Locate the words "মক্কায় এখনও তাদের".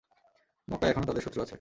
0.67-1.23